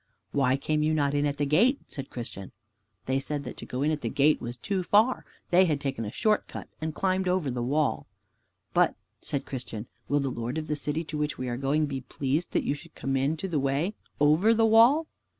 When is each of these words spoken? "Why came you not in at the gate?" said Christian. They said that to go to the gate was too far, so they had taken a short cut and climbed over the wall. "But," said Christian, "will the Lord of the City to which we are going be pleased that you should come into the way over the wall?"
"Why 0.31 0.57
came 0.57 0.81
you 0.81 0.95
not 0.95 1.13
in 1.13 1.27
at 1.27 1.37
the 1.37 1.45
gate?" 1.45 1.79
said 1.87 2.09
Christian. 2.09 2.51
They 3.05 3.19
said 3.19 3.43
that 3.43 3.55
to 3.57 3.67
go 3.67 3.83
to 3.85 3.95
the 3.95 4.09
gate 4.09 4.41
was 4.41 4.57
too 4.57 4.81
far, 4.81 5.25
so 5.27 5.31
they 5.51 5.65
had 5.65 5.79
taken 5.79 6.05
a 6.05 6.11
short 6.11 6.47
cut 6.47 6.67
and 6.81 6.95
climbed 6.95 7.27
over 7.27 7.51
the 7.51 7.61
wall. 7.61 8.07
"But," 8.73 8.95
said 9.21 9.45
Christian, 9.45 9.85
"will 10.09 10.19
the 10.19 10.29
Lord 10.31 10.57
of 10.57 10.65
the 10.65 10.75
City 10.75 11.03
to 11.03 11.19
which 11.19 11.37
we 11.37 11.47
are 11.49 11.55
going 11.55 11.85
be 11.85 12.01
pleased 12.01 12.51
that 12.53 12.63
you 12.65 12.73
should 12.73 12.95
come 12.95 13.15
into 13.15 13.47
the 13.47 13.59
way 13.59 13.93
over 14.19 14.55
the 14.55 14.65
wall?" 14.65 15.05